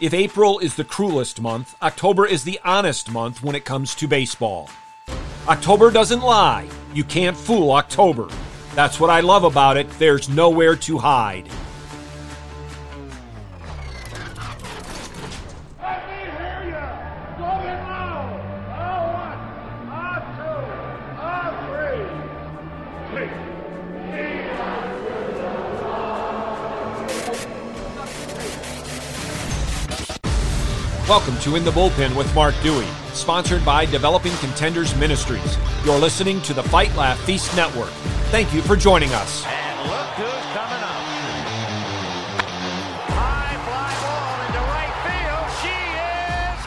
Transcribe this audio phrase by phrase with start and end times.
[0.00, 4.08] If April is the cruelest month, October is the honest month when it comes to
[4.08, 4.68] baseball.
[5.46, 6.68] October doesn't lie.
[6.92, 8.28] You can't fool October.
[8.74, 9.88] That's what I love about it.
[10.00, 11.48] There's nowhere to hide.
[31.06, 35.58] Welcome to In the Bullpen with Mark Dewey, sponsored by Developing Contenders Ministries.
[35.84, 37.90] You're listening to the Fight Laugh Feast Network.
[38.30, 39.44] Thank you for joining us.
[39.44, 41.04] And look who's coming up.
[43.12, 45.46] High fly ball into right field.
[45.60, 45.76] She
[46.48, 46.64] is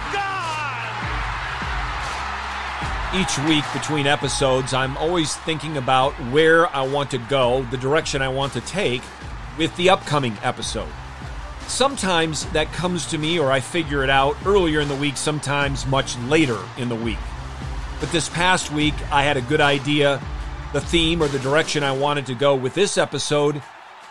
[3.10, 3.20] gone.
[3.20, 8.22] Each week between episodes, I'm always thinking about where I want to go, the direction
[8.22, 9.02] I want to take
[9.58, 10.94] with the upcoming episode.
[11.68, 15.86] Sometimes that comes to me or I figure it out earlier in the week, sometimes
[15.86, 17.20] much later in the week.
[18.00, 20.22] But this past week, I had a good idea,
[20.72, 23.62] the theme or the direction I wanted to go with this episode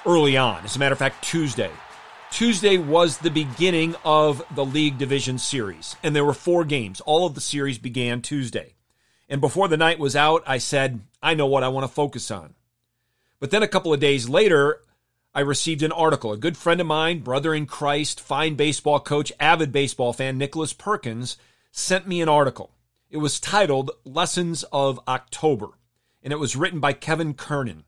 [0.05, 0.65] early on.
[0.65, 1.71] As a matter of fact, Tuesday.
[2.31, 7.01] Tuesday was the beginning of the League Division Series, and there were four games.
[7.01, 8.75] All of the series began Tuesday.
[9.29, 12.31] And before the night was out, I said, I know what I want to focus
[12.31, 12.55] on.
[13.41, 14.81] But then a couple of days later,
[15.37, 16.33] I received an article.
[16.33, 20.73] A good friend of mine, brother in Christ, fine baseball coach, avid baseball fan, Nicholas
[20.73, 21.37] Perkins,
[21.71, 22.71] sent me an article.
[23.11, 25.79] It was titled Lessons of October,
[26.23, 27.85] and it was written by Kevin Kernan,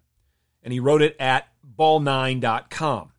[0.63, 3.13] and he wrote it at ball9.com.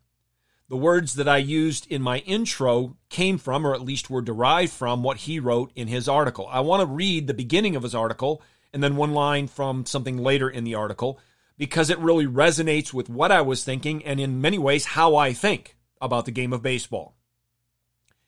[0.68, 4.72] The words that I used in my intro came from, or at least were derived
[4.72, 6.46] from, what he wrote in his article.
[6.48, 8.40] I want to read the beginning of his article
[8.72, 11.18] and then one line from something later in the article
[11.60, 15.34] because it really resonates with what I was thinking and in many ways how I
[15.34, 17.16] think about the game of baseball.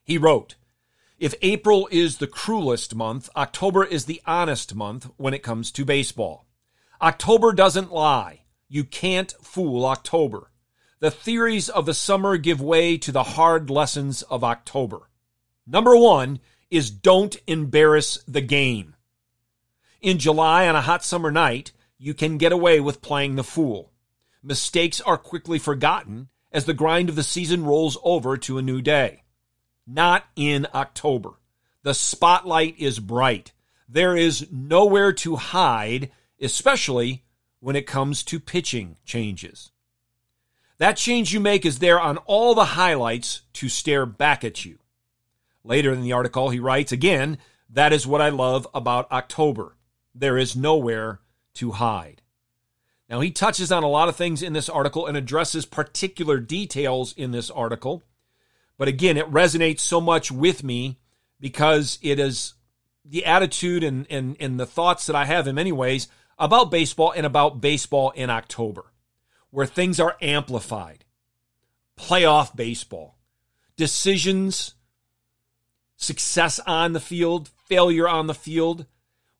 [0.05, 0.57] He wrote,
[1.19, 5.85] If April is the cruelest month, October is the honest month when it comes to
[5.87, 6.45] baseball.
[7.01, 8.43] October doesn't lie.
[8.69, 10.51] You can't fool October.
[11.01, 15.09] The theories of the summer give way to the hard lessons of October.
[15.67, 16.39] Number one
[16.71, 18.95] is don't embarrass the game.
[20.03, 23.93] In July on a hot summer night, you can get away with playing the fool.
[24.43, 28.83] Mistakes are quickly forgotten as the grind of the season rolls over to a new
[28.83, 29.23] day.
[29.87, 31.35] Not in October.
[31.85, 33.53] The spotlight is bright.
[33.89, 37.23] There is nowhere to hide, especially
[37.61, 39.71] when it comes to pitching changes.
[40.79, 44.81] That change you make is there on all the highlights to stare back at you.
[45.63, 47.39] Later in the article, he writes again,
[47.71, 49.77] that is what I love about October.
[50.17, 51.21] There is nowhere
[51.55, 52.23] to hide.
[53.09, 57.13] Now, he touches on a lot of things in this article and addresses particular details
[57.17, 58.03] in this article.
[58.79, 60.99] But again, it resonates so much with me
[61.39, 62.55] because it is
[63.05, 66.09] the attitude and, and, and the thoughts that I have in many ways
[66.39, 68.85] about baseball and about baseball in October,
[69.51, 71.05] where things are amplified.
[71.99, 73.19] Playoff baseball,
[73.77, 74.75] decisions,
[75.97, 78.87] success on the field, failure on the field,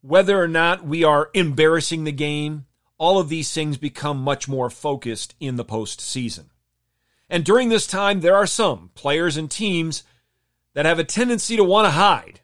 [0.03, 2.67] whether or not we are embarrassing the game,
[2.99, 6.47] all of these things become much more focused in the postseason.
[7.31, 10.03] And during this time, there are some players and teams
[10.75, 12.41] that have a tendency to want to hide.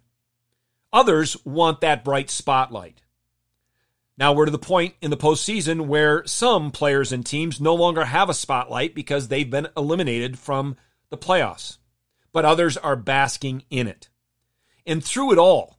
[0.93, 3.03] Others want that bright spotlight.
[4.17, 8.05] Now we're to the point in the postseason where some players and teams no longer
[8.05, 10.77] have a spotlight because they've been eliminated from
[11.11, 11.79] the playoffs,
[12.33, 14.09] but others are basking in it.
[14.87, 15.78] And through it all,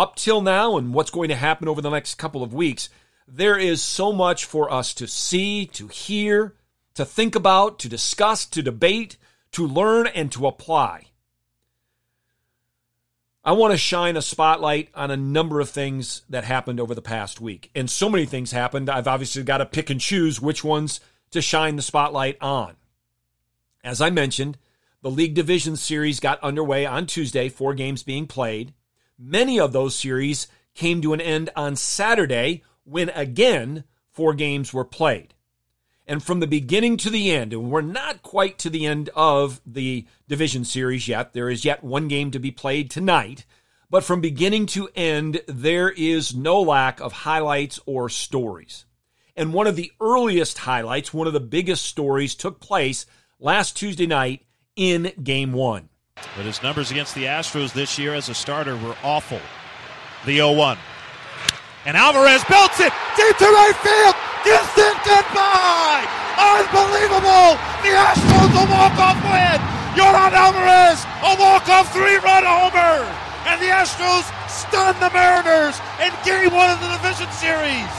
[0.00, 2.88] up till now and what's going to happen over the next couple of weeks,
[3.28, 6.54] there is so much for us to see, to hear,
[6.94, 9.18] to think about, to discuss, to debate,
[9.52, 11.04] to learn, and to apply.
[13.44, 17.02] I want to shine a spotlight on a number of things that happened over the
[17.02, 17.70] past week.
[17.74, 21.00] And so many things happened, I've obviously got to pick and choose which ones
[21.32, 22.76] to shine the spotlight on.
[23.84, 24.56] As I mentioned,
[25.02, 28.72] the League Division Series got underway on Tuesday, four games being played.
[29.22, 34.84] Many of those series came to an end on Saturday when again four games were
[34.84, 35.34] played.
[36.06, 39.60] And from the beginning to the end, and we're not quite to the end of
[39.66, 43.44] the division series yet, there is yet one game to be played tonight.
[43.90, 48.86] But from beginning to end, there is no lack of highlights or stories.
[49.36, 53.04] And one of the earliest highlights, one of the biggest stories, took place
[53.38, 54.46] last Tuesday night
[54.76, 55.90] in game one.
[56.36, 59.40] But his numbers against the Astros this year as a starter were awful.
[60.24, 60.78] The 0 1.
[61.86, 64.14] And Alvarez belts it deep to right field.
[64.40, 66.06] Distant goodbye.
[66.40, 67.60] Unbelievable.
[67.84, 69.60] The Astros a walk-off win.
[69.98, 73.04] Yordan Alvarez, a walk-off three-run homer,
[73.44, 77.92] and the Astros stun the Mariners in Game One of the division series.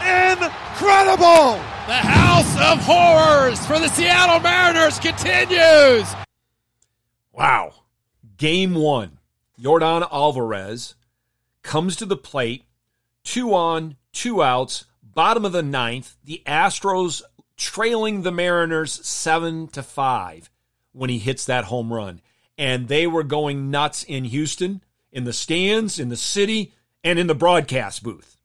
[0.00, 1.60] Incredible!
[1.86, 6.08] The House of Horrors for the Seattle Mariners continues.
[7.32, 7.74] Wow.
[8.36, 9.18] Game one.
[9.60, 10.94] Yordan Alvarez
[11.62, 12.64] comes to the plate,
[13.24, 16.16] two on, two outs, bottom of the ninth.
[16.24, 17.22] The Astros
[17.56, 20.50] trailing the Mariners seven to five
[20.92, 22.20] when he hits that home run.
[22.58, 27.26] And they were going nuts in Houston, in the stands, in the city, and in
[27.26, 28.36] the broadcast booth.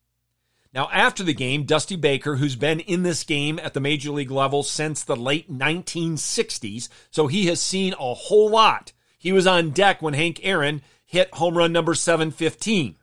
[0.77, 4.29] Now, after the game, Dusty Baker, who's been in this game at the major league
[4.29, 8.91] level since the late 1960s, so he has seen a whole lot.
[9.17, 12.95] He was on deck when Hank Aaron hit home run number 715.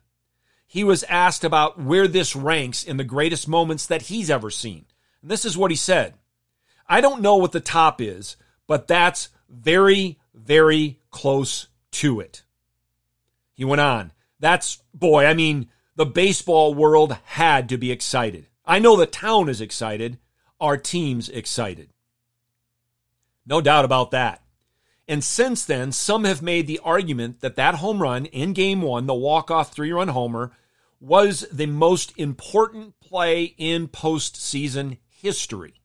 [0.65, 4.85] He was asked about where this ranks in the greatest moments that he's ever seen.
[5.21, 6.13] And this is what he said
[6.87, 8.37] I don't know what the top is,
[8.67, 12.43] but that's very, very close to it.
[13.53, 14.13] He went on.
[14.39, 18.47] That's, boy, I mean, the baseball world had to be excited.
[18.65, 20.17] I know the town is excited.
[20.59, 21.89] Our team's excited.
[23.45, 24.41] No doubt about that.
[25.07, 29.05] And since then, some have made the argument that that home run in game one,
[29.05, 30.51] the walk-off three-run homer,
[30.99, 35.75] was the most important play in postseason history.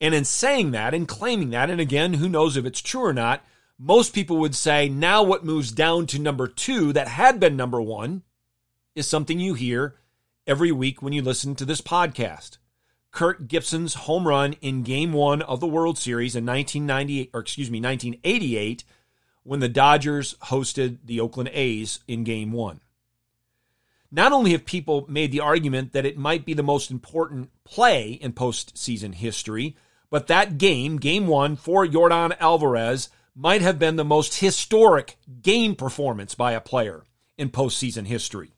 [0.00, 3.12] And in saying that and claiming that, and again, who knows if it's true or
[3.12, 3.44] not,
[3.78, 7.80] most people would say now what moves down to number two that had been number
[7.80, 8.22] one
[8.94, 9.96] is something you hear
[10.46, 12.58] every week when you listen to this podcast.
[13.10, 17.70] Kirk Gibson's home run in game one of the World Series in 1998, or excuse
[17.70, 18.84] me, 1988,
[19.42, 22.80] when the Dodgers hosted the Oakland A's in game one.
[24.10, 28.12] Not only have people made the argument that it might be the most important play
[28.12, 29.76] in postseason history,
[30.08, 35.74] but that game, game one for Yordan Alvarez, might have been the most historic game
[35.74, 37.02] performance by a player
[37.36, 38.52] in postseason history.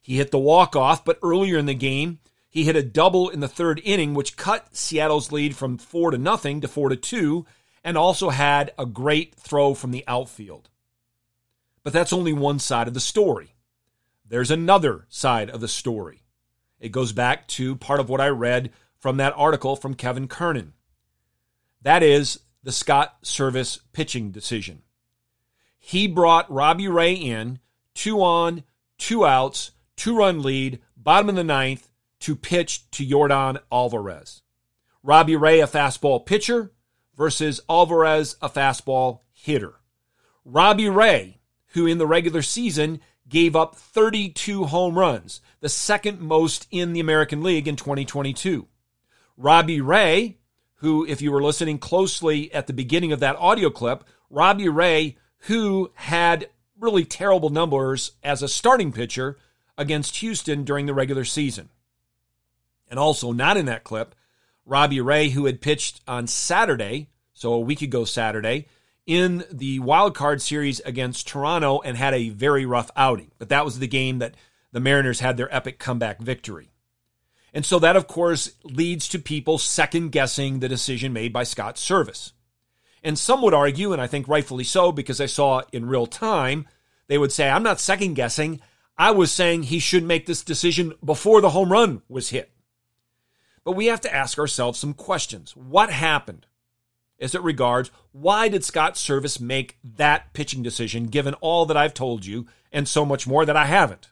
[0.00, 2.18] He hit the walk-off, but earlier in the game,
[2.48, 6.18] he hit a double in the third inning, which cut Seattle's lead from four to
[6.18, 7.46] nothing to four to two,
[7.84, 10.68] and also had a great throw from the outfield.
[11.82, 13.54] But that's only one side of the story.
[14.26, 16.22] There's another side of the story.
[16.78, 20.72] It goes back to part of what I read from that article from Kevin Kernan.
[21.82, 24.82] That is the Scott Servais pitching decision.
[25.78, 27.58] He brought Robbie Ray in,
[27.94, 28.64] two on,
[28.98, 29.70] two outs,
[30.00, 34.40] two run lead, bottom of the ninth, to pitch to Yordan Alvarez.
[35.02, 36.72] Robbie Ray, a fastball pitcher,
[37.18, 39.74] versus Alvarez, a fastball hitter.
[40.42, 41.40] Robbie Ray,
[41.74, 47.00] who in the regular season gave up 32 home runs, the second most in the
[47.00, 48.66] American League in 2022.
[49.36, 50.38] Robbie Ray,
[50.76, 55.18] who, if you were listening closely at the beginning of that audio clip, Robbie Ray,
[55.40, 56.48] who had
[56.78, 59.36] really terrible numbers as a starting pitcher
[59.76, 61.68] against Houston during the regular season.
[62.88, 64.14] And also, not in that clip,
[64.66, 68.66] Robbie Ray, who had pitched on Saturday, so a week ago Saturday,
[69.06, 73.30] in the wild card series against Toronto and had a very rough outing.
[73.38, 74.34] But that was the game that
[74.72, 76.70] the Mariners had their epic comeback victory.
[77.52, 81.76] And so that, of course, leads to people second guessing the decision made by Scott
[81.76, 82.32] Servais.
[83.02, 86.68] And some would argue, and I think rightfully so, because I saw in real time,
[87.08, 88.60] they would say, I'm not second guessing.
[89.00, 92.52] I was saying he should make this decision before the home run was hit.
[93.64, 95.56] But we have to ask ourselves some questions.
[95.56, 96.46] What happened?
[97.18, 101.94] As it regards, why did Scott Servais make that pitching decision given all that I've
[101.94, 104.10] told you and so much more that I haven't?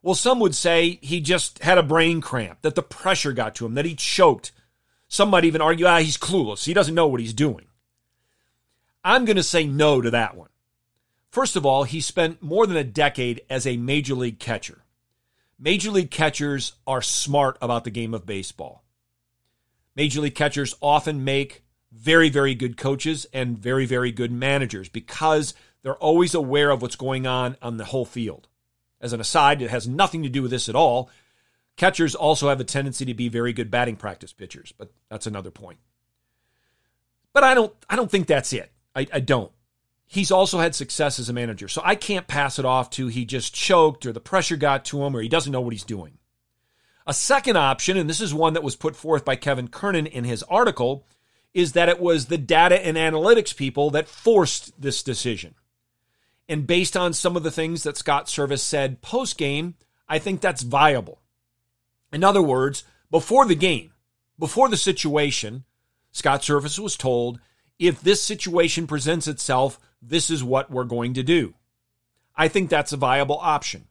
[0.00, 3.66] Well, some would say he just had a brain cramp, that the pressure got to
[3.66, 4.52] him, that he choked.
[5.08, 6.66] Some might even argue, ah, he's clueless.
[6.66, 7.66] He doesn't know what he's doing.
[9.02, 10.50] I'm going to say no to that one.
[11.30, 14.84] First of all, he spent more than a decade as a major league catcher.
[15.58, 18.84] Major league catchers are smart about the game of baseball.
[19.94, 25.54] Major league catchers often make very, very good coaches and very, very good managers because
[25.82, 28.48] they're always aware of what's going on on the whole field.
[29.00, 31.10] As an aside, it has nothing to do with this at all.
[31.76, 35.50] Catchers also have a tendency to be very good batting practice pitchers, but that's another
[35.50, 35.78] point.
[37.32, 38.72] But I don't I don't think that's it.
[38.96, 39.52] I, I don't
[40.08, 41.68] he's also had success as a manager.
[41.68, 45.04] So I can't pass it off to he just choked or the pressure got to
[45.04, 46.18] him or he doesn't know what he's doing.
[47.06, 50.24] A second option, and this is one that was put forth by Kevin Kernan in
[50.24, 51.06] his article,
[51.54, 55.54] is that it was the data and analytics people that forced this decision.
[56.48, 59.74] And based on some of the things that Scott Servais said post game,
[60.08, 61.20] I think that's viable.
[62.12, 63.92] In other words, before the game,
[64.38, 65.64] before the situation,
[66.12, 67.40] Scott Servais was told
[67.78, 71.54] if this situation presents itself, this is what we're going to do.
[72.36, 73.86] I think that's a viable option.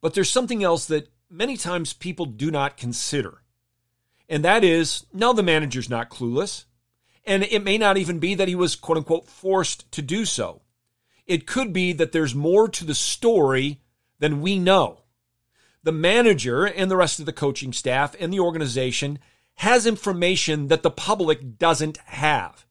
[0.00, 3.42] But there's something else that many times people do not consider.
[4.28, 6.64] And that is no, the manager's not clueless.
[7.24, 10.62] And it may not even be that he was, quote unquote, forced to do so.
[11.26, 13.80] It could be that there's more to the story
[14.18, 15.02] than we know.
[15.82, 19.18] The manager and the rest of the coaching staff and the organization
[19.56, 22.64] has information that the public doesn't have.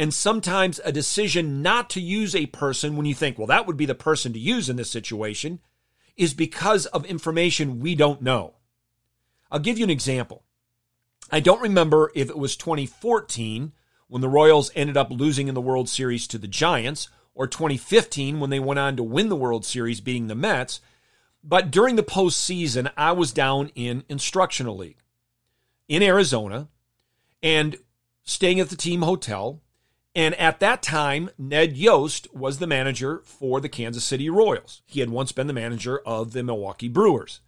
[0.00, 3.76] And sometimes a decision not to use a person when you think, well, that would
[3.76, 5.60] be the person to use in this situation,
[6.16, 8.54] is because of information we don't know.
[9.50, 10.42] I'll give you an example.
[11.30, 13.72] I don't remember if it was 2014
[14.08, 18.40] when the Royals ended up losing in the World Series to the Giants or 2015
[18.40, 20.80] when they went on to win the World Series beating the Mets.
[21.44, 25.02] But during the postseason, I was down in Instructional League
[25.88, 26.68] in Arizona
[27.42, 27.76] and
[28.24, 29.60] staying at the team hotel.
[30.14, 34.82] And at that time, Ned Yost was the manager for the Kansas City Royals.
[34.86, 37.40] He had once been the manager of the Milwaukee Brewers.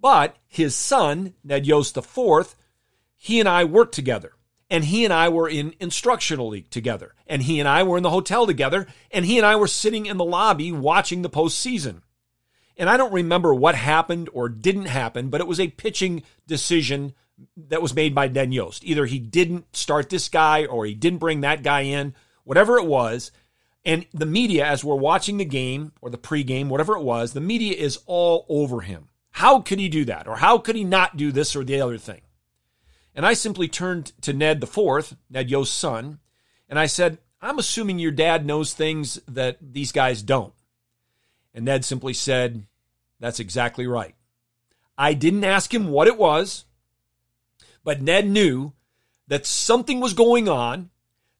[0.00, 2.56] But his son, Ned Yost IV,
[3.16, 4.32] he and I worked together.
[4.70, 7.14] And he and I were in instructional league together.
[7.26, 8.86] And he and I were in the hotel together.
[9.10, 12.00] And he and I were sitting in the lobby watching the postseason.
[12.78, 17.12] And I don't remember what happened or didn't happen, but it was a pitching decision
[17.56, 18.84] that was made by Ned Yost.
[18.84, 22.86] Either he didn't start this guy or he didn't bring that guy in, whatever it
[22.86, 23.32] was.
[23.84, 27.40] And the media, as we're watching the game or the pregame, whatever it was, the
[27.40, 29.08] media is all over him.
[29.32, 30.28] How could he do that?
[30.28, 32.20] Or how could he not do this or the other thing?
[33.14, 36.20] And I simply turned to Ned the fourth, Ned Yost's son,
[36.68, 40.54] and I said, I'm assuming your dad knows things that these guys don't.
[41.52, 42.66] And Ned simply said,
[43.20, 44.14] That's exactly right.
[44.96, 46.64] I didn't ask him what it was.
[47.84, 48.72] But Ned knew
[49.28, 50.90] that something was going on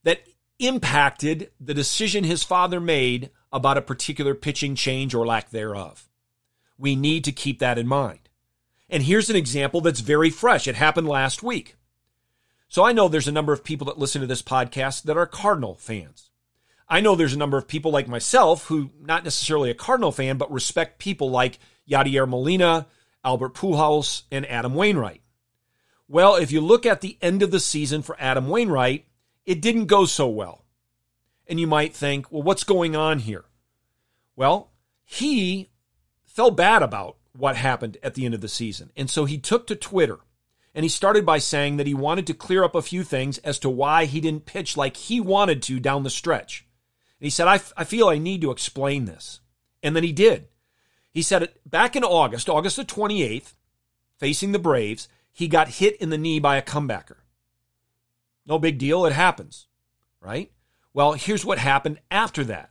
[0.04, 0.26] that
[0.58, 6.08] impacted the decision his father made about a particular pitching change or lack thereof.
[6.78, 8.28] We need to keep that in mind.
[8.88, 10.66] And here's an example that's very fresh.
[10.66, 11.76] It happened last week.
[12.68, 15.26] So I know there's a number of people that listen to this podcast that are
[15.26, 16.30] Cardinal fans.
[16.88, 20.36] I know there's a number of people like myself who, not necessarily a Cardinal fan,
[20.36, 21.58] but respect people like
[21.88, 22.86] Yadier Molina,
[23.24, 25.21] Albert Pujols, and Adam Wainwright.
[26.12, 29.06] Well, if you look at the end of the season for Adam Wainwright,
[29.46, 30.66] it didn't go so well.
[31.46, 33.46] And you might think, well, what's going on here?
[34.36, 34.72] Well,
[35.06, 35.70] he
[36.26, 38.90] felt bad about what happened at the end of the season.
[38.94, 40.18] And so he took to Twitter
[40.74, 43.58] and he started by saying that he wanted to clear up a few things as
[43.60, 46.66] to why he didn't pitch like he wanted to down the stretch.
[47.20, 49.40] And he said, I, f- I feel I need to explain this.
[49.82, 50.48] And then he did.
[51.10, 53.54] He said it back in August, August the 28th,
[54.18, 57.16] facing the Braves, he got hit in the knee by a comebacker.
[58.46, 59.06] No big deal.
[59.06, 59.66] It happens,
[60.20, 60.52] right?
[60.94, 62.70] Well, here's what happened after that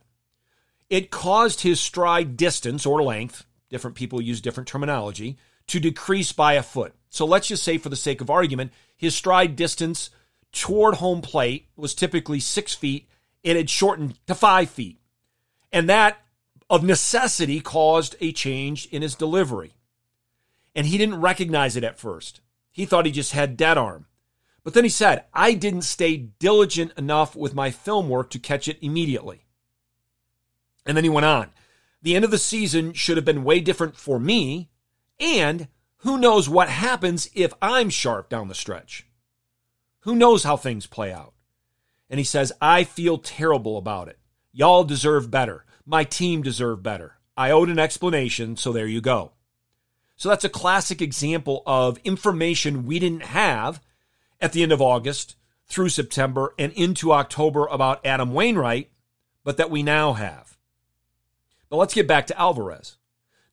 [0.88, 5.38] it caused his stride distance or length, different people use different terminology,
[5.68, 6.94] to decrease by a foot.
[7.08, 10.10] So let's just say, for the sake of argument, his stride distance
[10.52, 13.08] toward home plate was typically six feet.
[13.42, 15.00] It had shortened to five feet.
[15.72, 16.18] And that,
[16.68, 19.72] of necessity, caused a change in his delivery.
[20.74, 22.42] And he didn't recognize it at first.
[22.72, 24.06] He thought he just had dead arm.
[24.64, 28.66] But then he said, I didn't stay diligent enough with my film work to catch
[28.68, 29.44] it immediately.
[30.86, 31.50] And then he went on.
[32.00, 34.70] The end of the season should have been way different for me.
[35.20, 39.06] And who knows what happens if I'm sharp down the stretch?
[40.00, 41.34] Who knows how things play out?
[42.10, 44.18] And he says, I feel terrible about it.
[44.52, 45.64] Y'all deserve better.
[45.86, 47.18] My team deserve better.
[47.36, 49.32] I owed an explanation, so there you go.
[50.22, 53.82] So that's a classic example of information we didn't have
[54.40, 55.34] at the end of August
[55.66, 58.92] through September and into October about Adam Wainwright,
[59.42, 60.56] but that we now have.
[61.68, 62.98] But let's get back to Alvarez.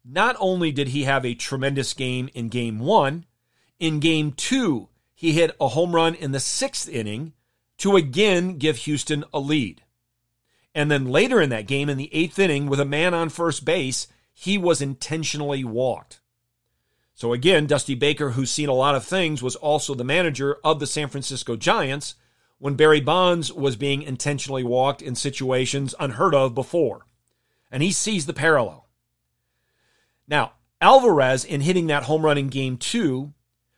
[0.05, 3.25] Not only did he have a tremendous game in game one,
[3.79, 7.33] in game two, he hit a home run in the sixth inning
[7.79, 9.81] to again give Houston a lead.
[10.75, 13.65] And then later in that game, in the eighth inning, with a man on first
[13.65, 16.19] base, he was intentionally walked.
[17.19, 20.79] So again, Dusty Baker, who's seen a lot of things, was also the manager of
[20.79, 22.15] the San Francisco Giants
[22.59, 27.07] when Barry Bonds was being intentionally walked in situations unheard of before.
[27.69, 28.87] And he sees the parallel.
[30.29, 33.33] Now, Alvarez, in hitting that home run in game two,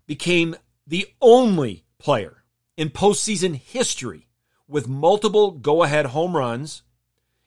[0.05, 0.55] became
[0.85, 2.43] the only player
[2.77, 4.27] in postseason history
[4.67, 6.83] with multiple go ahead home runs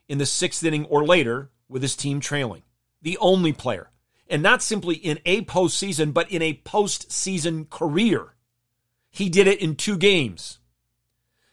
[0.09, 2.63] in the sixth inning or later with his team trailing.
[3.01, 3.91] The only player
[4.27, 8.33] and not simply in a postseason, but in a postseason career.
[9.11, 10.59] He did it in two games.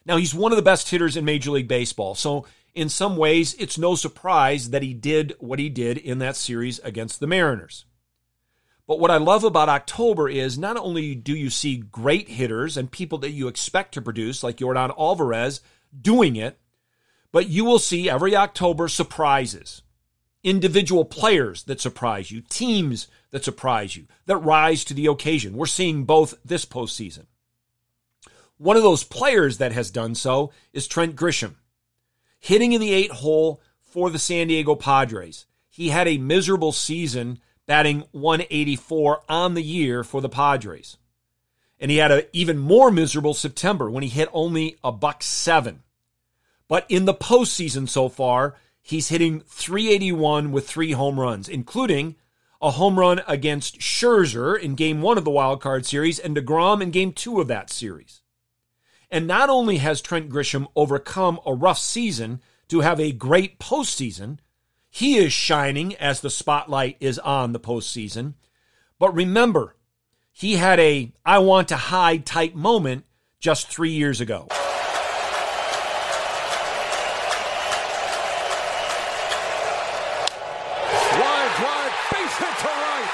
[0.05, 2.15] Now, he's one of the best hitters in Major League Baseball.
[2.15, 6.35] So, in some ways, it's no surprise that he did what he did in that
[6.35, 7.85] series against the Mariners.
[8.85, 12.91] But what I love about October is not only do you see great hitters and
[12.91, 15.61] people that you expect to produce, like Yordan Alvarez,
[15.99, 16.59] doing it,
[17.31, 19.83] but you will see every October surprises.
[20.43, 25.55] Individual players that surprise you, teams that surprise you, that rise to the occasion.
[25.55, 27.27] We're seeing both this postseason.
[28.57, 31.55] One of those players that has done so is Trent Grisham,
[32.39, 35.45] hitting in the eight hole for the San Diego Padres.
[35.69, 40.97] He had a miserable season batting 184 on the year for the Padres.
[41.79, 45.83] And he had an even more miserable September when he hit only a buck seven.
[46.67, 52.15] But in the postseason so far, he's hitting 381 with three home runs, including
[52.61, 56.83] a home run against Scherzer in game one of the wild card series and DeGrom
[56.83, 58.21] in game two of that series.
[59.09, 64.37] And not only has Trent Grisham overcome a rough season to have a great postseason,
[64.89, 68.35] he is shining as the spotlight is on the postseason.
[68.99, 69.75] But remember,
[70.31, 73.05] he had a I want to hide type moment
[73.39, 74.47] just three years ago.
[81.13, 83.09] Wide drive, base hit to right.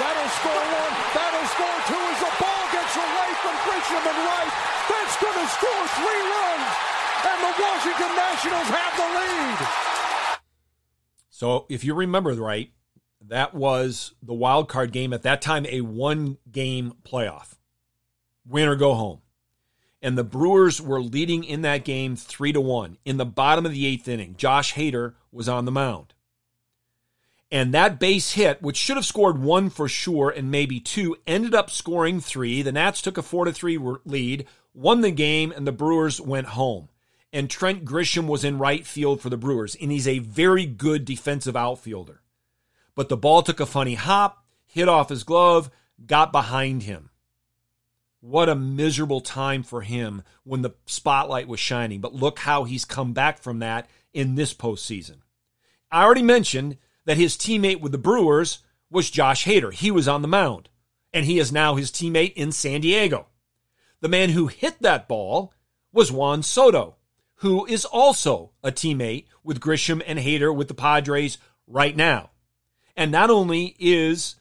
[0.00, 0.94] That'll score one.
[1.16, 4.52] That'll score two as the ball gets away from Grisham and right.
[4.88, 6.70] That's going to score three runs.
[7.24, 9.58] And the Washington Nationals have the lead.
[11.36, 12.70] So if you remember right,
[13.26, 17.56] that was the wild card game at that time, a one game playoff.
[18.48, 19.20] Win or go home.
[20.00, 22.96] And the Brewers were leading in that game three to one.
[23.04, 26.14] In the bottom of the eighth inning, Josh Hader was on the mound.
[27.52, 31.54] And that base hit, which should have scored one for sure and maybe two, ended
[31.54, 32.62] up scoring three.
[32.62, 33.76] The Nats took a four to three
[34.06, 36.88] lead, won the game, and the Brewers went home.
[37.36, 41.04] And Trent Grisham was in right field for the Brewers, and he's a very good
[41.04, 42.22] defensive outfielder.
[42.94, 45.70] But the ball took a funny hop, hit off his glove,
[46.06, 47.10] got behind him.
[48.20, 52.00] What a miserable time for him when the spotlight was shining.
[52.00, 55.16] But look how he's come back from that in this postseason.
[55.92, 59.74] I already mentioned that his teammate with the Brewers was Josh Hader.
[59.74, 60.70] He was on the mound,
[61.12, 63.26] and he is now his teammate in San Diego.
[64.00, 65.52] The man who hit that ball
[65.92, 66.95] was Juan Soto,
[67.36, 72.30] who is also a teammate with Grisham and Hader with the Padres right now.
[72.96, 74.36] And not only is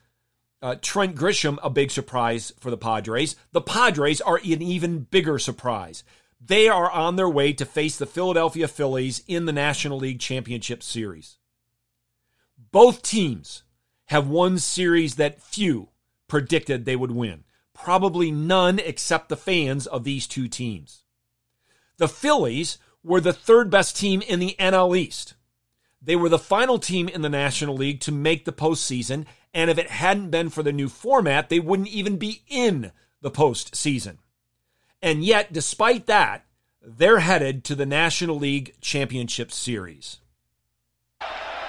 [0.62, 5.38] uh, Trent Grisham a big surprise for the Padres, the Padres are an even bigger
[5.38, 6.03] surprise.
[6.39, 10.84] They are on their way to face the Philadelphia Phillies in the National League Championship
[10.84, 11.38] Series.
[12.71, 13.63] Both teams
[14.05, 15.89] have won series that few
[16.27, 17.43] predicted they would win.
[17.73, 21.04] Probably none except the fans of these two teams.
[21.97, 25.36] The Phillies were the third best team in the NL East.
[26.01, 29.77] They were the final team in the National League to make the postseason, and if
[29.77, 34.17] it hadn't been for the new format, they wouldn't even be in the postseason.
[35.01, 36.45] And yet, despite that,
[36.81, 40.19] they're headed to the National League Championship Series.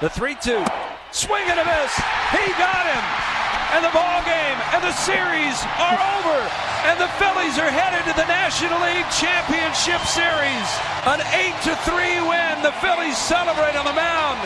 [0.01, 0.65] The 3 2.
[1.13, 1.95] Swing and a miss.
[2.31, 3.36] He got him.
[3.77, 6.41] And the ball game and the series are over.
[6.89, 10.69] And the Phillies are headed to the National League Championship Series.
[11.05, 12.65] An 8 to 3 win.
[12.65, 14.41] The Phillies celebrate on the mound.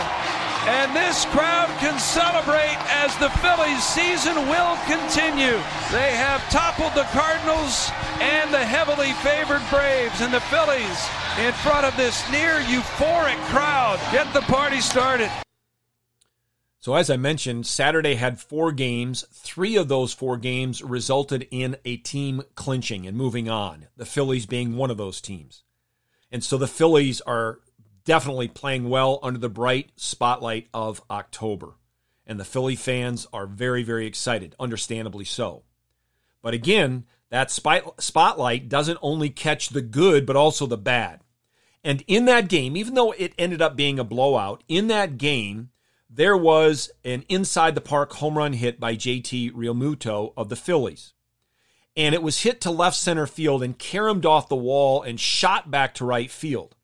[0.66, 5.62] And this crowd can celebrate as the Phillies season will continue.
[5.94, 7.86] They have toppled the Cardinals
[8.18, 10.18] and the heavily favored Braves.
[10.26, 10.98] And the Phillies,
[11.38, 15.30] in front of this near euphoric crowd, get the party started.
[16.80, 19.26] So, as I mentioned, Saturday had four games.
[19.30, 24.46] Three of those four games resulted in a team clinching and moving on, the Phillies
[24.46, 25.62] being one of those teams.
[26.32, 27.60] And so the Phillies are
[28.04, 31.74] definitely playing well under the bright spotlight of October.
[32.26, 35.64] And the Philly fans are very, very excited, understandably so.
[36.40, 41.20] But again, that spotlight doesn't only catch the good, but also the bad.
[41.84, 45.70] And in that game, even though it ended up being a blowout, in that game,
[46.12, 51.14] there was an inside the park home run hit by JT Realmuto of the Phillies.
[51.96, 55.70] And it was hit to left center field and caromed off the wall and shot
[55.70, 56.74] back to right field.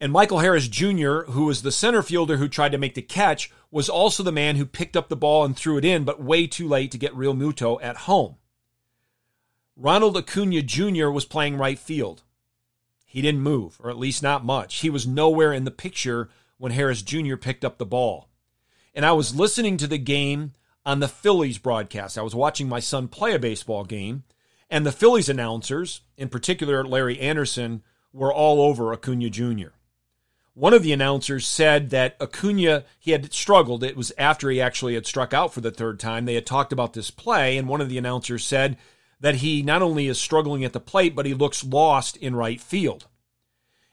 [0.00, 3.50] And Michael Harris Jr., who was the center fielder who tried to make the catch,
[3.70, 6.46] was also the man who picked up the ball and threw it in, but way
[6.46, 8.36] too late to get Realmuto at home.
[9.76, 11.10] Ronald Acuna Jr.
[11.10, 12.24] was playing right field.
[13.04, 14.80] He didn't move, or at least not much.
[14.80, 17.36] He was nowhere in the picture when Harris Jr.
[17.36, 18.28] picked up the ball.
[18.94, 20.52] And I was listening to the game
[20.84, 22.16] on the Phillies broadcast.
[22.16, 24.24] I was watching my son play a baseball game,
[24.70, 29.68] And the Phillies announcers, in particular Larry Andersen, were all over Acuna Jr.
[30.54, 33.84] One of the announcers said that Acuna, he had struggled.
[33.84, 36.24] It was after he actually had struck out for the third time.
[36.24, 38.78] They had talked about this play, and one of the announcers said
[39.20, 42.60] that he not only is struggling at the plate, but he looks lost in right
[42.60, 43.06] field.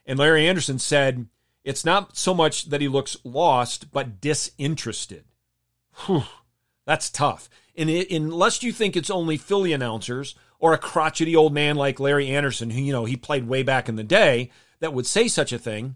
[0.06, 1.28] And Larry Andersen said,
[1.64, 5.24] it's not so much that he looks lost, but disinterested.
[6.06, 6.24] Whew,
[6.86, 7.50] that's tough.
[7.76, 12.00] And it, unless you think it's only Philly announcers or a crotchety old man like
[12.00, 15.28] Larry Andersen, who, you know, he played way back in the day, that would say
[15.28, 15.96] such a thing,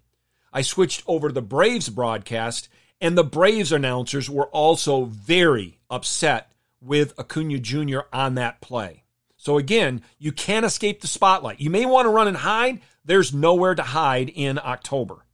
[0.53, 6.51] I switched over to the Braves broadcast, and the Braves announcers were also very upset
[6.81, 7.99] with Acuna Jr.
[8.11, 9.03] on that play.
[9.35, 11.59] So again, you can't escape the spotlight.
[11.59, 12.81] You may want to run and hide.
[13.05, 15.26] There's nowhere to hide in October.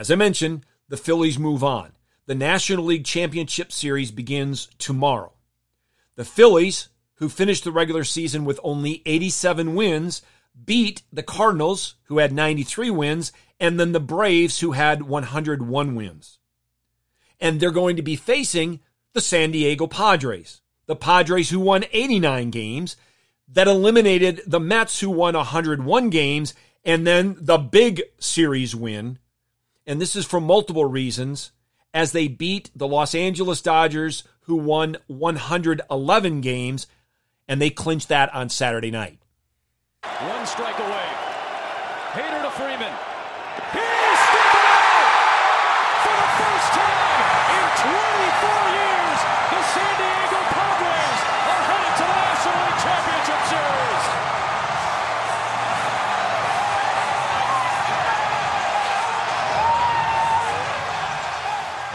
[0.00, 1.92] As I mentioned, the Phillies move on.
[2.24, 5.34] The National League Championship Series begins tomorrow.
[6.16, 10.22] The Phillies, who finished the regular season with only 87 wins,
[10.64, 16.38] beat the Cardinals, who had 93 wins, and then the Braves, who had 101 wins.
[17.38, 18.80] And they're going to be facing
[19.12, 22.96] the San Diego Padres, the Padres who won 89 games,
[23.48, 26.54] that eliminated the Mets, who won 101 games,
[26.86, 29.18] and then the big series win.
[29.86, 31.52] And this is for multiple reasons,
[31.92, 36.86] as they beat the Los Angeles Dodgers, who won 111 games,
[37.48, 39.18] and they clinched that on Saturday night.
[40.02, 40.79] One strike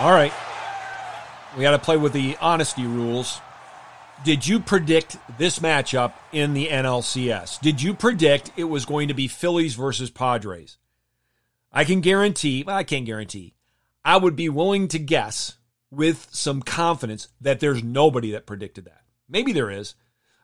[0.06, 0.32] All right.
[1.58, 3.42] We got to play with the honesty rules.
[4.24, 7.60] Did you predict this matchup in the NLCS?
[7.60, 10.78] Did you predict it was going to be Phillies versus Padres?
[11.74, 13.56] I can guarantee, well, I can't guarantee.
[14.04, 15.58] I would be willing to guess
[15.90, 19.02] with some confidence that there's nobody that predicted that.
[19.28, 19.96] Maybe there is.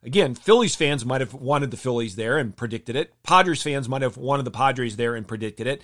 [0.02, 3.13] Again, Phillies fans might have wanted the Phillies there and predicted it.
[3.21, 5.84] Padres fans might have wanted the Padres there and predicted it.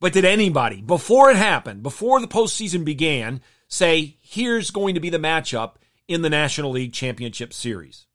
[0.00, 5.10] But did anybody, before it happened, before the postseason began, say, here's going to be
[5.10, 5.74] the matchup
[6.08, 8.06] in the National League Championship Series?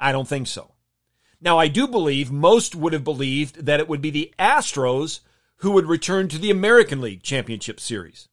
[0.00, 0.72] I don't think so.
[1.40, 5.20] Now, I do believe most would have believed that it would be the Astros
[5.58, 8.28] who would return to the American League Championship Series.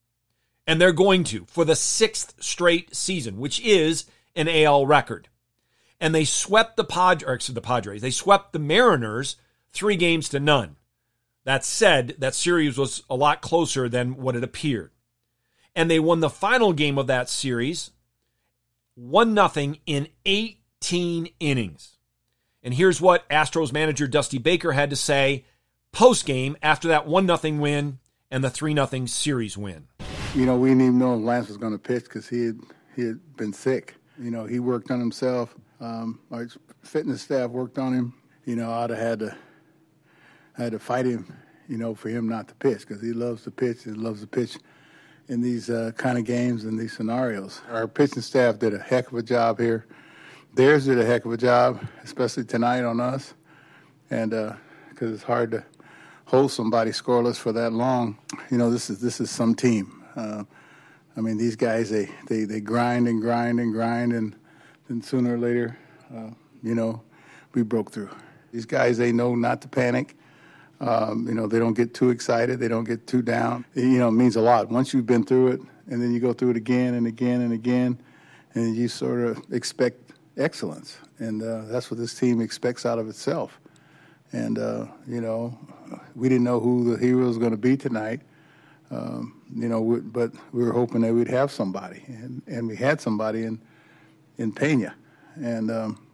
[0.66, 5.28] And they're going to for the sixth straight season, which is an AL record.
[6.00, 6.86] And they swept the,
[7.28, 9.36] or, the Padres, they swept the Mariners
[9.74, 10.78] three games to none.
[11.45, 14.91] That said, that series was a lot closer than what it appeared.
[15.75, 17.91] And they won the final game of that series
[18.95, 21.97] 1 0 in 18 innings.
[22.62, 25.45] And here's what Astros manager Dusty Baker had to say
[25.91, 27.99] post game after that 1 0 win
[28.32, 29.88] and the 3 0 series win.
[30.36, 32.60] You know, we didn't even know Lance was going to pitch because he had,
[32.95, 33.95] he had been sick.
[34.19, 35.56] You know, he worked on himself.
[35.82, 36.47] Um, our
[36.84, 38.13] fitness staff worked on him.
[38.45, 39.38] You know, I'd have had to
[40.58, 41.36] I had to fight him,
[41.68, 43.84] you know, for him not to pitch because he loves to pitch.
[43.84, 44.58] He loves to pitch
[45.28, 47.62] in these uh, kind of games and these scenarios.
[47.70, 49.86] Our pitching staff did a heck of a job here.
[50.54, 53.34] Theirs did a heck of a job, especially tonight on us,
[54.12, 54.32] and
[54.89, 55.63] because uh, it's hard to
[56.26, 58.18] hold somebody scoreless for that long.
[58.52, 60.04] You know, this is this is some team.
[60.16, 60.44] Uh,
[61.18, 64.36] I mean, these guys they, they they grind and grind and grind, and
[64.88, 65.78] then sooner or later,
[66.16, 66.30] uh,
[66.62, 67.02] you know,
[67.56, 68.10] we broke through.
[68.52, 70.16] These guys they know not to panic.
[70.84, 72.60] Um, you know, they don't get too excited.
[72.60, 73.63] They don't get too down.
[73.74, 74.67] You know, it means a lot.
[74.69, 77.54] Once you've been through it, and then you go through it again and again and
[77.54, 77.98] again,
[78.54, 80.98] and you sort of expect excellence.
[81.19, 83.62] And uh, that's what this team expects out of itself.
[84.34, 85.58] And, uh, you know,
[86.15, 88.19] we didn't know who the hero was going to be tonight.
[88.91, 92.04] Um, you know, we, but we were hoping that we'd have somebody.
[92.08, 93.62] And, and we had somebody in,
[94.38, 94.96] in Pena.
[95.36, 96.08] And, um,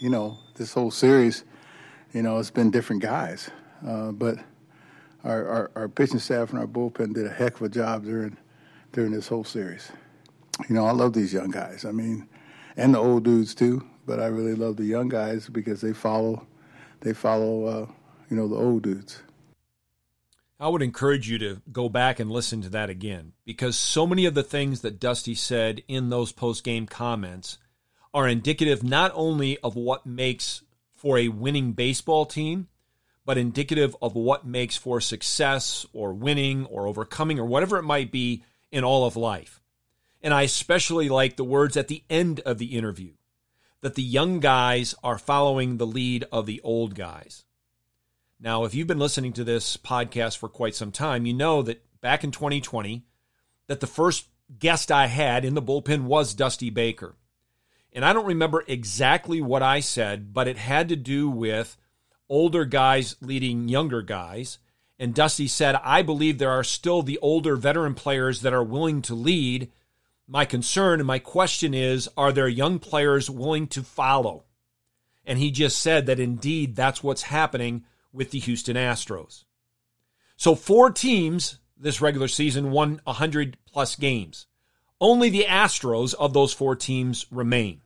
[0.00, 1.44] you know, this whole series,
[2.14, 3.50] you know, it's been different guys.
[3.86, 4.38] Uh, but
[5.24, 8.36] our, our, our, pitching staff and our bullpen did a heck of a job during
[8.92, 9.92] during this whole series.
[10.68, 11.84] You know, I love these young guys.
[11.84, 12.28] I mean,
[12.76, 13.86] and the old dudes too.
[14.06, 16.46] But I really love the young guys because they follow
[17.00, 17.86] they follow uh,
[18.30, 19.22] you know the old dudes.
[20.60, 24.24] I would encourage you to go back and listen to that again because so many
[24.24, 27.58] of the things that Dusty said in those post game comments
[28.12, 30.62] are indicative not only of what makes
[30.96, 32.66] for a winning baseball team,
[33.28, 38.10] but indicative of what makes for success or winning or overcoming or whatever it might
[38.10, 39.60] be in all of life.
[40.22, 43.12] And I especially like the words at the end of the interview
[43.82, 47.44] that the young guys are following the lead of the old guys.
[48.40, 51.84] Now, if you've been listening to this podcast for quite some time, you know that
[52.00, 53.04] back in 2020,
[53.66, 54.26] that the first
[54.58, 57.14] guest I had in the bullpen was Dusty Baker.
[57.92, 61.76] And I don't remember exactly what I said, but it had to do with
[62.28, 64.58] older guys leading younger guys.
[64.98, 69.02] And Dusty said, I believe there are still the older veteran players that are willing
[69.02, 69.70] to lead.
[70.26, 74.44] My concern and my question is, are there young players willing to follow?
[75.24, 79.44] And he just said that indeed that's what's happening with the Houston Astros.
[80.36, 84.46] So, four teams this regular season won 100 plus games.
[85.00, 87.82] Only the Astros of those four teams remain.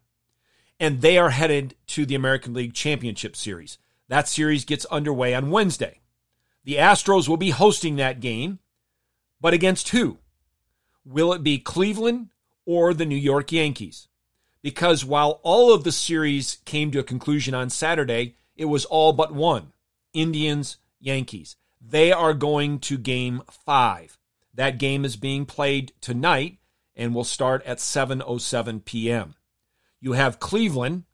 [0.81, 3.79] And they are headed to the American League Championship Series.
[4.13, 6.03] That series gets underway on Wednesday.
[6.65, 8.59] The Astros will be hosting that game,
[9.41, 10.19] but against who?
[11.03, 12.29] Will it be Cleveland
[12.67, 14.09] or the New York Yankees?
[14.61, 19.15] Because while all of the series came to a conclusion on Saturday, it was all
[19.15, 19.73] but one
[20.13, 21.57] Indians, Yankees.
[21.81, 24.19] They are going to game five.
[24.53, 26.59] That game is being played tonight
[26.95, 29.37] and will start at 7.07 p.m.
[30.03, 31.05] You have Cleveland,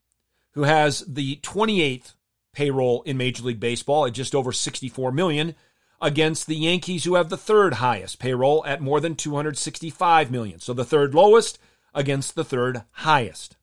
[0.55, 2.15] who has the 28th
[2.59, 5.55] payroll in Major League Baseball at just over 64 million,
[6.03, 10.59] against the Yankees, who have the third highest payroll at more than 265 million.
[10.59, 11.61] So the third lowest
[11.95, 13.57] against the third highest.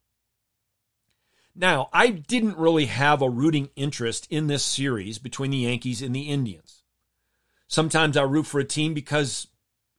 [1.53, 6.15] Now, I didn't really have a rooting interest in this series between the Yankees and
[6.15, 6.83] the Indians.
[7.67, 9.47] Sometimes I root for a team because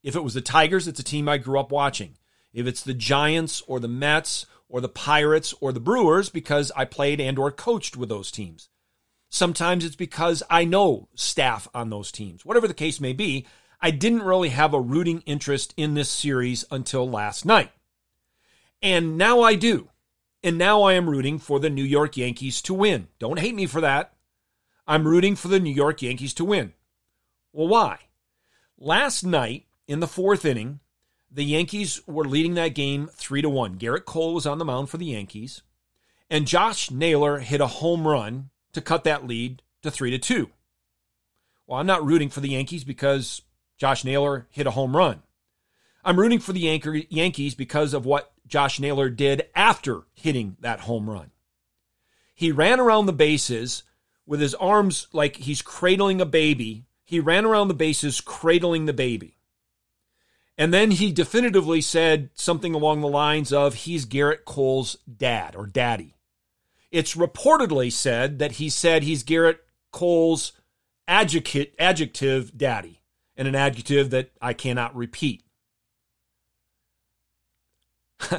[0.03, 2.17] if it was the Tigers, it's a team I grew up watching.
[2.55, 6.87] If it's the Giants or the Mets or the Pirates or the Brewers, because I
[6.87, 8.71] played and or coached with those teams.
[9.29, 12.45] Sometimes it's because I know staff on those teams.
[12.45, 13.47] Whatever the case may be,
[13.81, 17.71] I didn't really have a rooting interest in this series until last night.
[18.83, 19.91] And now I do.
[20.43, 23.09] And now I am rooting for the New York Yankees to win.
[23.19, 24.13] Don't hate me for that.
[24.87, 26.73] I'm rooting for the New York Yankees to win.
[27.53, 27.99] Well, why?
[28.79, 30.81] Last night in the fourth inning,
[31.31, 33.79] the Yankees were leading that game three to one.
[33.79, 35.63] Gerrit Cole was on the mound for the Yankees,
[36.31, 40.51] and Josh Naylor hit a home run to cut that lead to three to two.
[41.67, 43.43] Well, I'm not rooting for the Yankees because
[43.77, 45.23] Josh Naylor hit a home run.
[46.05, 51.11] I'm rooting for the Yankees because of what Josh Naylor did after hitting that home
[51.11, 51.33] run.
[52.33, 53.83] He ran around the bases
[54.25, 58.93] with his arms like he's cradling a baby he ran around the bases cradling the
[58.93, 59.39] baby.
[60.59, 65.67] And then he definitively said something along the lines of, he's Gerrit Cole's dad or
[65.67, 66.16] daddy.
[66.91, 69.59] It's reportedly said that he said he's Gerrit
[69.93, 70.53] Cole's
[71.09, 73.01] adjective, adjective daddy,
[73.37, 75.43] and an adjective that I cannot repeat.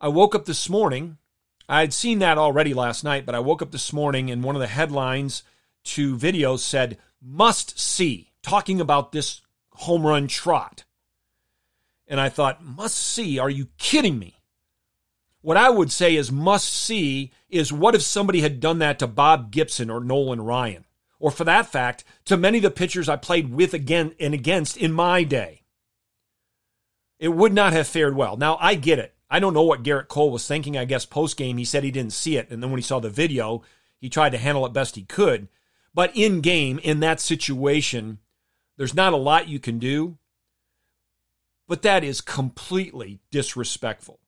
[0.00, 1.18] I woke up this morning.
[1.68, 4.54] I had seen that already last night, but I woke up this morning and one
[4.54, 5.42] of the headlines
[5.84, 10.84] to videos said, must see, talking about this home run trot.
[12.06, 13.38] And I thought, must see?
[13.38, 14.37] Are you kidding me?
[15.40, 19.06] What I would say is must see is what if somebody had done that to
[19.06, 20.84] Bob Gibson or Nolan Ryan?
[21.20, 24.76] Or for that fact, to many of the pitchers I played with again and against
[24.76, 25.62] in my day.
[27.18, 28.36] It would not have fared well.
[28.36, 29.14] Now, I get it.
[29.30, 30.76] I don't know what Gerrit Cole was thinking.
[30.76, 32.50] I guess post game, he said he didn't see it.
[32.50, 33.62] And then when he saw the video,
[34.00, 35.48] he tried to handle it best he could.
[35.92, 38.18] But in game, in that situation,
[38.76, 40.18] there's not a lot you can do.
[41.66, 44.20] But that is completely disrespectful.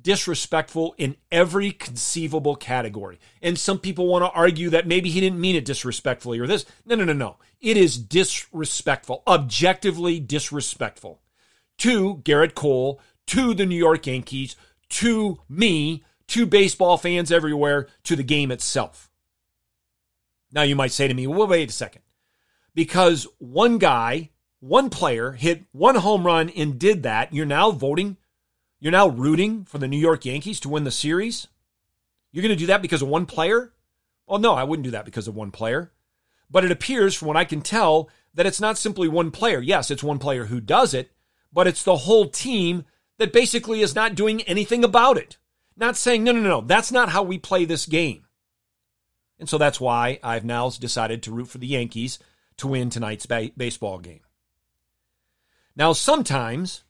[0.00, 3.18] Disrespectful in every conceivable category.
[3.40, 6.66] And some people want to argue that maybe he didn't mean it disrespectfully or this.
[6.84, 7.36] No, no, no, no.
[7.60, 11.20] It is disrespectful, objectively disrespectful
[11.78, 14.56] to Gerrit Cole, to the New York Yankees,
[14.90, 19.10] to me, to baseball fans everywhere, to the game itself.
[20.52, 22.02] Now you might say to me, well, wait a second.
[22.74, 24.30] Because one guy,
[24.60, 28.16] one player hit one home run and did that, you're now voting,
[28.84, 31.48] you're now rooting for the New York Yankees to win the series?
[32.32, 33.72] You're going to do that because of one player?
[34.26, 35.90] Well, no, I wouldn't do that because of one player.
[36.50, 39.58] But it appears, from what I can tell, that it's not simply one player.
[39.58, 41.10] Yes, it's one player who does it,
[41.50, 42.84] but it's the whole team
[43.16, 45.38] that basically is not doing anything about it.
[45.78, 48.26] Not saying, no, no, no, that's not how we play this game.
[49.38, 52.18] And so that's why I've now decided to root for the Yankees
[52.58, 54.20] to win tonight's ba- baseball game.
[55.74, 56.84] Now, sometimes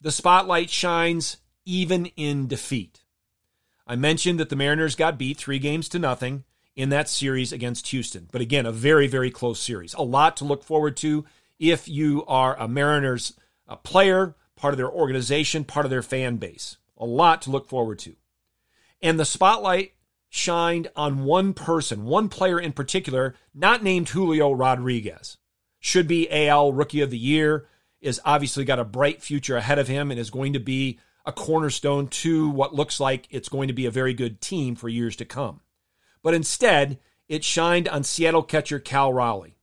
[0.00, 3.04] the spotlight shines even in defeat.
[3.86, 7.88] I mentioned that the Mariners got beat three games to nothing in that series against
[7.88, 8.28] Houston.
[8.30, 9.94] But again, a very, very close series.
[9.94, 11.24] A lot to look forward to
[11.58, 13.32] if you are a Mariners
[13.68, 16.76] a player, part of their organization, part of their fan base.
[16.96, 18.14] A lot to look forward to.
[19.02, 19.92] And the spotlight
[20.28, 25.36] shined on one person, one player in particular, not named Julio Rodriguez.
[25.80, 27.66] Should be AL Rookie of the Year,
[28.00, 31.32] is obviously got a bright future ahead of him and is going to be a
[31.32, 35.16] cornerstone to what looks like it's going to be a very good team for years
[35.16, 35.60] to come.
[36.22, 39.58] But instead, it shined on Seattle catcher Cal Raleigh.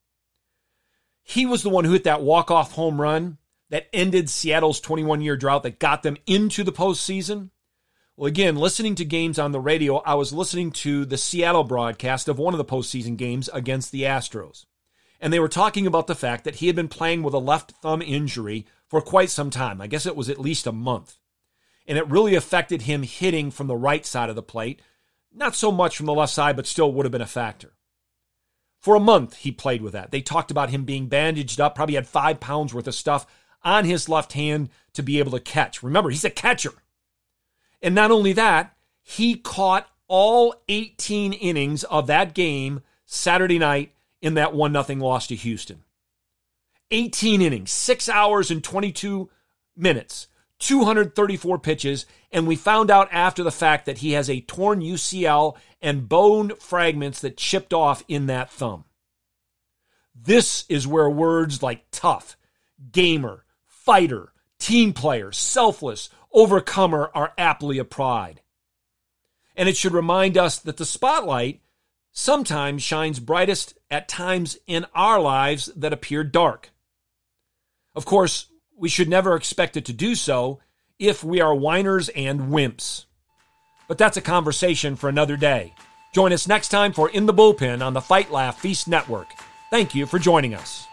[1.24, 3.38] He was the one who hit that walk-off home run
[3.70, 7.50] that ended Seattle's 21 year drought that got them into the postseason.
[8.16, 12.28] Well, again, listening to games on the radio, I was listening to the Seattle broadcast
[12.28, 14.66] of one of the postseason games against the Astros.
[15.24, 17.72] And they were talking about the fact that he had been playing with a left
[17.82, 19.80] thumb injury for quite some time.
[19.80, 21.16] I guess it was at least a month.
[21.88, 24.82] And it really affected him hitting from the right side of the plate.
[25.34, 27.72] Not so much from the left side, but still would have been a factor.
[28.82, 30.12] For a month, he played with that.
[30.12, 33.26] They talked about him being bandaged up, probably had five pounds worth of stuff
[33.64, 35.82] on his left hand to be able to catch.
[35.82, 36.74] Remember, he's a catcher.
[37.82, 44.36] And not only that, he caught all 18 innings of that game Saturday night in
[44.36, 45.84] that 1 0 loss to Houston.
[46.90, 49.30] 18 innings, 6 hours and 22
[49.76, 50.28] minutes,
[50.60, 55.58] 234 pitches, and we found out after the fact that he has a torn UCL
[55.82, 58.86] and bone fragments that chipped off in that thumb.
[60.16, 62.38] This is where words like tough,
[62.92, 68.40] gamer, fighter, team player, selfless, overcomer are aptly applied.
[69.56, 71.63] And it should remind us that the spotlight
[72.14, 76.70] sometimes shines brightest at times in our lives that appear dark.
[77.94, 78.48] Of course,
[78.78, 80.60] we should never expect it to do so
[80.98, 83.06] if we are whiners and wimps.
[83.88, 85.74] But that's a conversation for another day.
[86.14, 89.28] Join us next time for In the Bullpen on the Fight Laugh Feast Network.
[89.70, 90.88] Thank you for joining us.